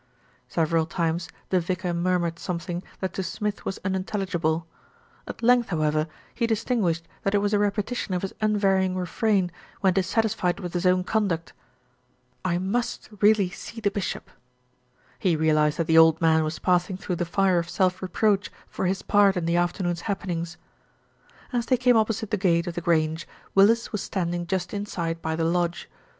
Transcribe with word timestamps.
Several 0.47 0.87
times 0.87 1.29
the 1.49 1.59
vicar 1.59 1.93
murmured 1.93 2.39
something 2.39 2.81
that 3.01 3.13
to 3.13 3.21
Smith 3.21 3.65
was 3.65 3.77
unintelligible. 3.85 4.65
At 5.27 5.43
length, 5.43 5.69
however, 5.69 6.07
he 6.33 6.47
distin 6.47 6.79
guished 6.79 7.03
that 7.21 7.35
it 7.35 7.37
was 7.37 7.53
a 7.53 7.59
repetition 7.59 8.15
of 8.15 8.23
his 8.23 8.33
unvarying 8.41 8.95
re 8.97 9.05
frain, 9.05 9.51
when 9.81 9.93
dissatisfied 9.93 10.59
with 10.59 10.73
his 10.73 10.87
own 10.87 11.03
conduct, 11.03 11.53
"I 12.43 12.57
must 12.57 13.09
really 13.21 13.51
see 13.51 13.79
the 13.79 13.91
bishop." 13.91 14.31
He 15.19 15.35
realised 15.35 15.77
that 15.77 15.85
the 15.85 15.99
old 15.99 16.19
man 16.19 16.43
was 16.43 16.57
passing 16.57 16.97
through 16.97 17.17
the 17.17 17.23
fire 17.23 17.59
of 17.59 17.69
self 17.69 18.01
reproach 18.01 18.49
for 18.67 18.87
his 18.87 19.03
part 19.03 19.37
in 19.37 19.45
the 19.45 19.57
afternoon's 19.57 20.01
happenings. 20.09 20.57
As 21.53 21.67
they 21.67 21.77
came 21.77 21.95
opposite 21.95 22.31
the 22.31 22.37
gate 22.37 22.65
of 22.65 22.73
The 22.73 22.81
Grange, 22.81 23.27
MARJORIE 23.53 23.67
HEARS 23.67 23.67
THE 23.67 23.67
NEWS 23.67 23.83
311 23.83 23.91
lis 23.91 23.91
was 23.91 24.01
standing 24.01 24.47
just 24.47 24.73
inside 24.73 25.21
by 25.21 25.35
the 25.35 25.43
lodge. 25.43 25.87